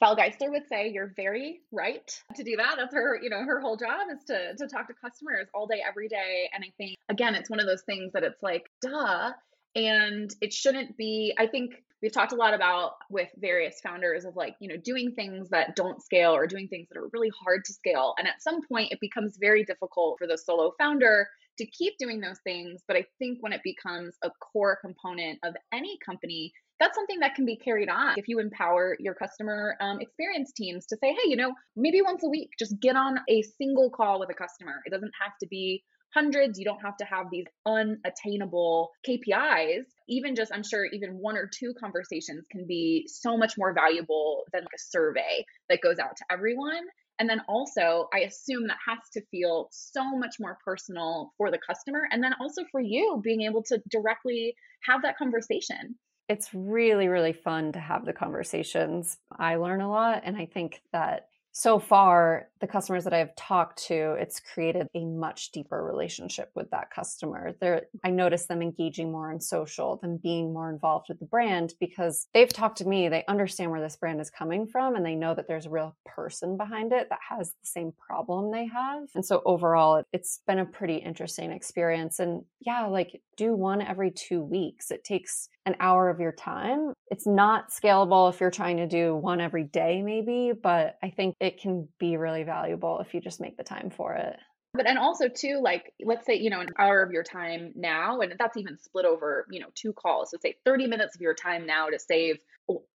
[0.00, 2.76] Val Geisler would say you're very right to do that.
[2.78, 5.82] That's her, you know, her whole job is to to talk to customers all day,
[5.86, 6.48] every day.
[6.54, 9.32] And I think again, it's one of those things that it's like, duh.
[9.74, 14.34] And it shouldn't be, I think we've talked a lot about with various founders of
[14.34, 17.64] like, you know, doing things that don't scale or doing things that are really hard
[17.66, 18.14] to scale.
[18.18, 22.20] And at some point it becomes very difficult for the solo founder to keep doing
[22.20, 22.80] those things.
[22.86, 27.34] But I think when it becomes a core component of any company, that's something that
[27.34, 31.28] can be carried on if you empower your customer um, experience teams to say, hey,
[31.28, 34.80] you know, maybe once a week, just get on a single call with a customer.
[34.86, 35.82] It doesn't have to be
[36.14, 36.58] hundreds.
[36.58, 39.84] You don't have to have these unattainable KPIs.
[40.08, 44.44] Even just, I'm sure, even one or two conversations can be so much more valuable
[44.52, 46.84] than like a survey that goes out to everyone.
[47.18, 51.58] And then also, I assume that has to feel so much more personal for the
[51.58, 52.08] customer.
[52.10, 54.54] And then also for you being able to directly
[54.84, 55.96] have that conversation.
[56.28, 59.18] It's really, really fun to have the conversations.
[59.36, 60.22] I learn a lot.
[60.24, 65.04] And I think that so far, the customers that I've talked to, it's created a
[65.04, 67.52] much deeper relationship with that customer.
[67.60, 71.74] They're, I notice them engaging more on social, them being more involved with the brand
[71.80, 73.08] because they've talked to me.
[73.08, 75.96] They understand where this brand is coming from and they know that there's a real
[76.04, 79.04] person behind it that has the same problem they have.
[79.14, 82.18] And so overall, it's been a pretty interesting experience.
[82.18, 84.90] And yeah, like do one every two weeks.
[84.90, 86.92] It takes an hour of your time.
[87.10, 91.36] It's not scalable if you're trying to do one every day, maybe, but I think
[91.40, 94.36] it can be really valuable if you just make the time for it.
[94.74, 98.20] But and also too, like let's say, you know, an hour of your time now,
[98.20, 100.30] and that's even split over, you know, two calls.
[100.30, 102.36] So say 30 minutes of your time now to save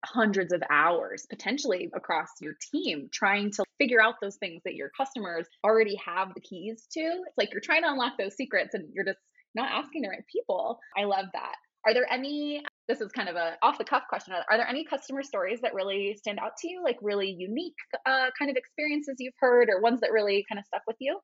[0.05, 4.89] hundreds of hours potentially across your team trying to figure out those things that your
[4.89, 6.99] customers already have the keys to.
[6.99, 9.19] It's like you're trying to unlock those secrets and you're just
[9.55, 10.79] not asking the right people.
[10.97, 11.55] I love that.
[11.85, 14.83] Are there any this is kind of a off the cuff question are there any
[14.83, 17.75] customer stories that really stand out to you like really unique
[18.05, 21.17] uh, kind of experiences you've heard or ones that really kind of stuck with you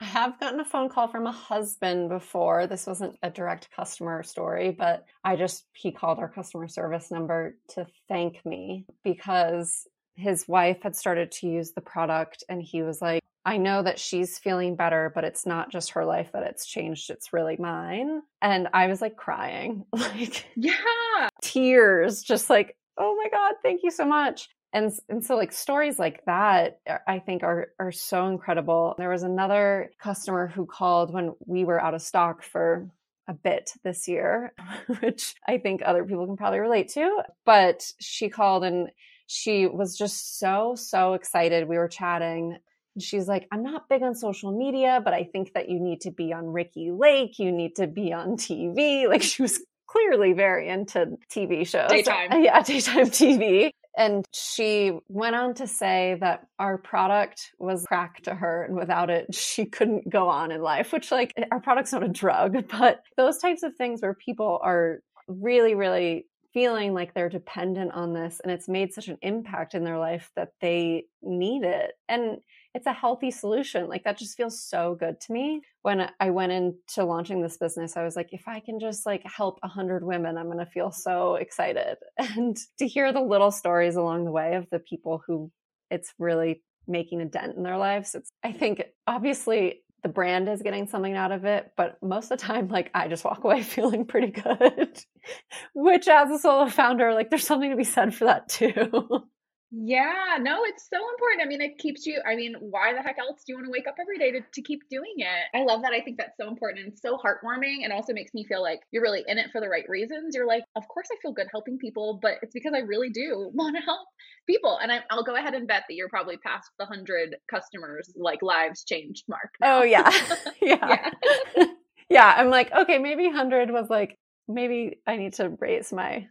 [0.00, 2.66] I have gotten a phone call from a husband before.
[2.66, 7.56] This wasn't a direct customer story, but I just, he called our customer service number
[7.70, 13.00] to thank me because his wife had started to use the product and he was
[13.00, 16.66] like, I know that she's feeling better, but it's not just her life that it's
[16.66, 18.22] changed, it's really mine.
[18.42, 23.92] And I was like crying, like, yeah, tears, just like, oh my God, thank you
[23.92, 24.48] so much.
[24.72, 28.96] And, and so like stories like that uh, i think are are so incredible.
[28.98, 32.90] There was another customer who called when we were out of stock for
[33.28, 34.52] a bit this year
[35.00, 37.22] which i think other people can probably relate to.
[37.44, 38.90] But she called and
[39.28, 41.68] she was just so so excited.
[41.68, 42.58] We were chatting
[43.02, 46.10] she's like, I'm not big on social media, but I think that you need to
[46.10, 47.38] be on Ricki Lake.
[47.38, 49.06] You need to be on TV.
[49.16, 51.90] Like she was clearly very into TV shows.
[51.90, 52.30] Daytime.
[52.42, 53.70] Yeah, daytime TV.
[53.96, 59.08] And she went on to say that our product was crack to her and without
[59.08, 63.02] it, she couldn't go on in life, which like our product's not a drug, but
[63.16, 68.40] those types of things where people are really, really feeling like they're dependent on this
[68.42, 71.92] and it's made such an impact in their life that they need it.
[72.08, 72.38] And
[72.76, 73.88] it's a healthy solution.
[73.88, 75.62] Like that just feels so good to me.
[75.80, 79.22] When I went into launching this business, I was like, if I can just like
[79.24, 81.96] help a hundred women, I'm going to feel so excited.
[82.36, 85.50] And to hear the little stories along the way of the people who
[85.90, 90.60] it's really making a dent in their lives, it's, I think obviously the brand is
[90.60, 93.62] getting something out of it, but most of the time, like I just walk away
[93.74, 95.00] feeling pretty good,
[95.74, 99.24] which as a solo founder, like there's something to be said for that too.
[99.72, 101.42] Yeah, no, it's so important.
[101.42, 103.72] I mean, it keeps you, I mean, why the heck else do you want to
[103.72, 105.58] wake up every day to, to keep doing it?
[105.58, 105.92] I love that.
[105.92, 109.02] I think that's so important and so heartwarming and also makes me feel like you're
[109.02, 110.36] really in it for the right reasons.
[110.36, 113.50] You're like, of course I feel good helping people, but it's because I really do
[113.54, 114.06] want to help
[114.46, 114.78] people.
[114.80, 118.42] And I, will go ahead and bet that you're probably past the hundred customers, like
[118.42, 119.50] lives changed mark.
[119.62, 119.80] Oh, now.
[119.80, 119.82] Oh,
[120.60, 120.60] yeah.
[120.62, 121.10] yeah.
[121.56, 121.64] yeah.
[122.08, 122.34] yeah.
[122.36, 126.28] I'm like, okay, maybe 100 was like, maybe I need to raise my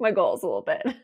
[0.00, 0.96] my goals a little bit.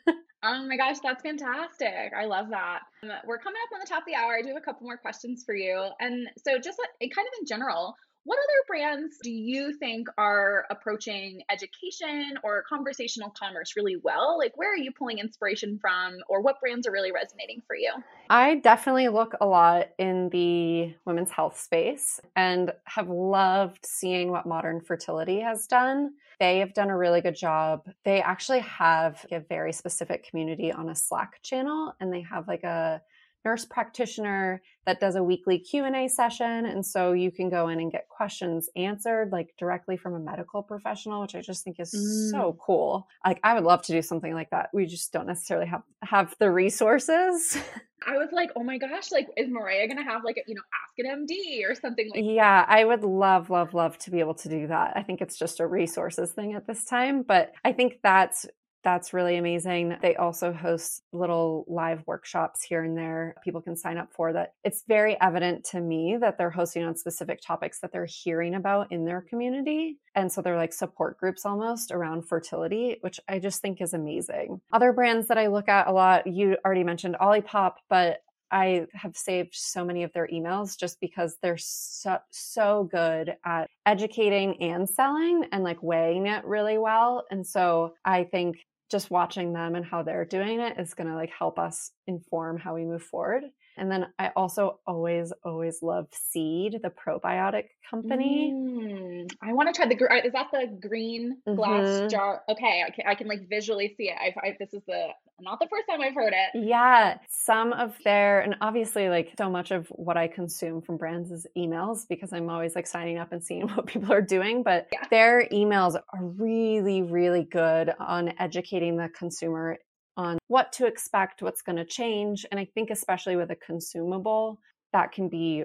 [0.43, 2.13] Oh my gosh, that's fantastic.
[2.17, 2.81] I love that.
[3.03, 4.37] Um, we're coming up on the top of the hour.
[4.39, 5.89] I do have a couple more questions for you.
[6.01, 7.95] And so, just like, kind of in general,
[8.25, 14.37] what other brands do you think are approaching education or conversational commerce really well?
[14.39, 17.93] Like, where are you pulling inspiration from, or what brands are really resonating for you?
[18.29, 24.47] I definitely look a lot in the women's health space and have loved seeing what
[24.47, 26.13] modern fertility has done.
[26.39, 27.89] They have done a really good job.
[28.05, 32.65] They actually have a very specific community on a Slack channel, and they have like
[32.65, 33.03] a
[33.45, 37.93] nurse practitioner that does a weekly q&a session and so you can go in and
[37.93, 42.31] get questions answered like directly from a medical professional which i just think is mm.
[42.31, 45.67] so cool like i would love to do something like that we just don't necessarily
[45.67, 47.57] have have the resources
[48.07, 50.63] I was like, oh my gosh, like is Marea gonna have like a, you know,
[50.83, 54.35] ask an MD or something like Yeah, I would love, love, love to be able
[54.37, 54.97] to do that.
[54.97, 57.23] I think it's just a resources thing at this time.
[57.23, 58.47] But I think that's
[58.83, 59.97] that's really amazing.
[60.01, 64.55] They also host little live workshops here and there people can sign up for that.
[64.65, 68.91] It's very evident to me that they're hosting on specific topics that they're hearing about
[68.93, 69.99] in their community.
[70.15, 74.61] And so they're like support groups almost around fertility, which I just think is amazing.
[74.73, 79.17] Other brands that I look at a lot, you already mentioned Olipop, but I have
[79.17, 84.89] saved so many of their emails just because they're so, so good at educating and
[84.89, 87.25] selling and like weighing it really well.
[87.31, 91.15] And so I think just watching them and how they're doing it is going to
[91.15, 93.45] like help us inform how we move forward.
[93.81, 98.53] And then I also always, always love Seed, the probiotic company.
[98.55, 99.95] Mm, I want to try the.
[100.25, 102.11] Is that the green glass Mhm.
[102.11, 102.43] jar?
[102.49, 104.17] Okay, I can, I can like visually see it.
[104.21, 105.09] I, I, this is the
[105.41, 106.67] not the first time I've heard it.
[106.67, 111.31] Yeah, some of their, and obviously, like so much of what I consume from brands
[111.31, 114.63] is emails because I'm always like signing up and seeing what people are doing.
[114.63, 115.07] But Yeah.
[115.11, 119.79] their emails are really, really good on educating the consumer
[120.17, 122.47] on what to expect, what's going to change.
[122.51, 124.61] And I think, especially with a consumable,
[124.93, 125.65] that can be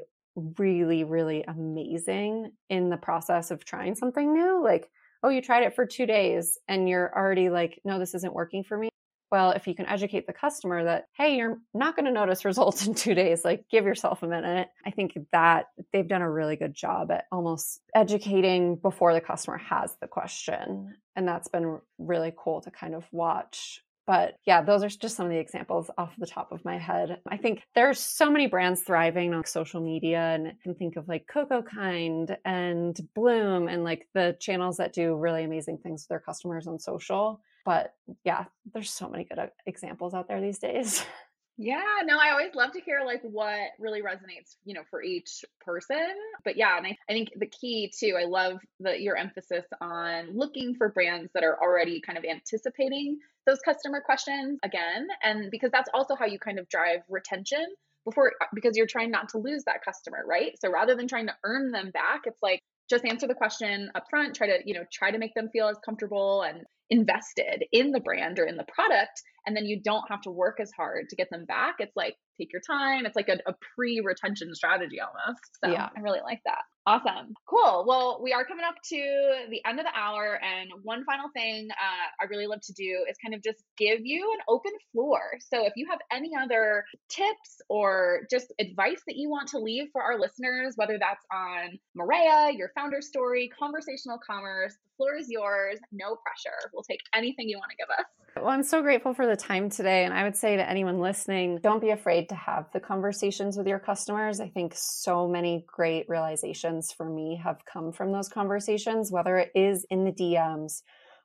[0.57, 4.63] really, really amazing in the process of trying something new.
[4.63, 4.89] Like,
[5.23, 8.63] oh, you tried it for two days and you're already like, no, this isn't working
[8.63, 8.89] for me
[9.31, 12.87] well, if you can educate the customer that, hey, you're not going to notice results
[12.87, 14.69] in two days, like give yourself a minute.
[14.85, 19.57] I think that they've done a really good job at almost educating before the customer
[19.57, 20.95] has the question.
[21.15, 23.81] And that's been really cool to kind of watch.
[24.08, 27.20] But yeah, those are just some of the examples off the top of my head.
[27.28, 31.08] I think there's so many brands thriving on social media, and I can think of
[31.08, 36.10] like Coco Kind and Bloom and like the channels that do really amazing things with
[36.10, 37.41] their customers on social.
[37.66, 41.03] But yeah, there's so many good uh, examples out there these days.
[41.58, 45.45] Yeah, no, I always love to hear like what really resonates, you know, for each
[45.62, 46.06] person.
[46.43, 50.36] But yeah, and I, I think the key too, I love the your emphasis on
[50.38, 55.08] looking for brands that are already kind of anticipating those customer questions again.
[55.24, 57.66] And because that's also how you kind of drive retention
[58.03, 60.51] before because you're trying not to lose that customer, right?
[60.60, 64.05] So rather than trying to earn them back, it's like just answer the question up
[64.09, 67.91] front, try to, you know, try to make them feel as comfortable and invested in
[67.91, 71.09] the brand or in the product and then you don't have to work as hard
[71.09, 71.75] to get them back.
[71.79, 73.05] It's like take your time.
[73.05, 75.57] It's like a, a pre-retention strategy almost.
[75.63, 75.89] So Yeah.
[75.95, 76.61] I really like that.
[76.88, 77.33] Awesome.
[77.49, 77.83] Cool.
[77.88, 80.39] Well, we are coming up to the end of the hour.
[80.43, 84.01] And one final thing uh, I really love to do is kind of just give
[84.03, 85.19] you an open floor.
[85.39, 89.86] So if you have any other tips or just advice that you want to leave
[89.93, 95.27] for our listeners, whether that's on Marea, your founder story, conversational commerce, the floor is
[95.27, 95.79] yours.
[95.91, 96.69] No pressure.
[96.71, 98.05] We'll take anything you want to give us.
[98.38, 100.03] Well, I'm so grateful for the time today.
[100.03, 103.67] And I would say to anyone listening, don't be afraid to have the conversations with
[103.67, 104.39] your customers.
[104.39, 109.51] I think so many great realizations for me have come from those conversations, whether it
[109.55, 110.82] is in the DMs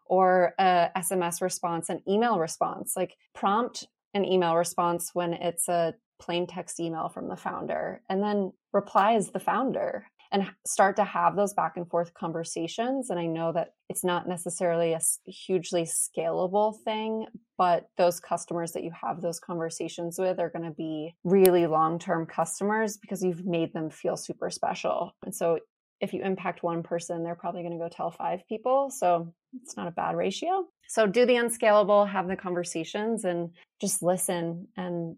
[0.07, 5.95] or a SMS response, an email response, like prompt an email response when it's a
[6.21, 11.05] plain text email from the founder and then reply as the founder and start to
[11.05, 13.11] have those back and forth conversations.
[13.11, 17.27] And I know that it's not necessarily a hugely scalable thing,
[17.59, 21.99] but those customers that you have those conversations with are going to be really long
[21.99, 25.15] term customers because you've made them feel super special.
[25.25, 25.59] And so
[26.01, 28.91] if you impact one person, they're probably going to go tell five people.
[28.91, 30.67] So it's not a bad ratio.
[30.89, 33.51] So do the unscalable, have the conversations, and
[33.81, 35.17] just listen and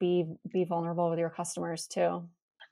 [0.00, 2.24] be be vulnerable with your customers too.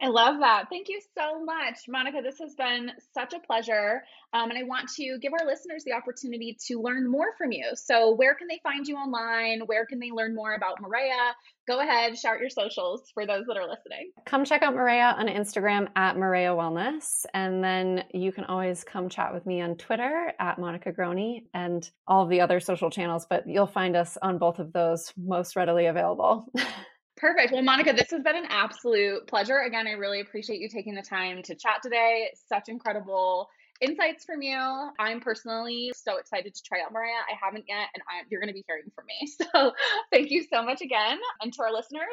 [0.02, 0.64] I love that.
[0.70, 2.22] Thank you so much, Monica.
[2.22, 4.02] This has been such a pleasure.
[4.32, 7.72] Um, and I want to give our listeners the opportunity to learn more from you.
[7.74, 9.60] So, where can they find you online?
[9.66, 11.32] Where can they learn more about Marea?
[11.68, 14.10] Go ahead, shout your socials for those that are listening.
[14.24, 17.26] Come check out Marea on Instagram at Marea Wellness.
[17.34, 21.88] And then you can always come chat with me on Twitter at Monica Grohne and
[22.06, 25.56] all of the other social channels, but you'll find us on both of those most
[25.56, 26.46] readily available.
[27.20, 27.52] Perfect.
[27.52, 29.58] Well, Monica, this has been an absolute pleasure.
[29.58, 32.30] Again, I really appreciate you taking the time to chat today.
[32.48, 33.46] Such incredible
[33.82, 34.58] insights from you.
[34.98, 37.20] I'm personally so excited to try out Marea.
[37.30, 39.28] I haven't yet, and I, you're going to be hearing from me.
[39.52, 39.72] So
[40.10, 41.18] thank you so much again.
[41.42, 42.04] And to our listeners,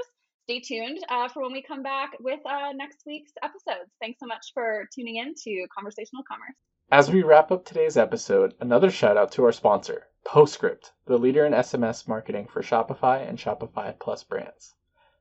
[0.43, 3.89] stay tuned uh, for when we come back with uh, next week's episodes.
[4.01, 6.55] Thanks so much for tuning in to Conversational Commerce.
[6.91, 11.45] As we wrap up today's episode, another shout out to our sponsor, Postscript, the leader
[11.45, 14.73] in SMS marketing for Shopify and Shopify Plus brands.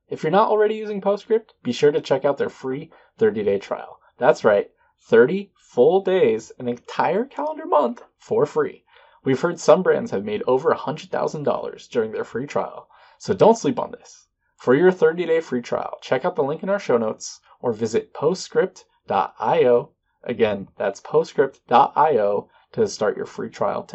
[0.09, 3.59] If you're not already using Postscript, be sure to check out their free 30 day
[3.59, 3.99] trial.
[4.19, 8.85] That's right, 30 full days, an entire calendar month for free.
[9.25, 12.89] We've heard some brands have made over $100,000 during their free trial,
[13.19, 14.29] so don't sleep on this.
[14.57, 17.73] For your 30 day free trial, check out the link in our show notes or
[17.73, 19.91] visit postscript.io.
[20.23, 23.95] Again, that's postscript.io to start your free trial today.